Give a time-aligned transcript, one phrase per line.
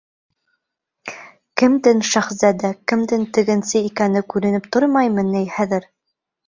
[1.63, 5.93] Кемдең шаһзадә, кемдең тегенсе икәне күренеп тормаймы ни хәҙер?